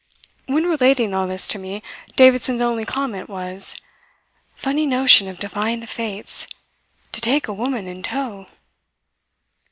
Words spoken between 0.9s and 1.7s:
all this to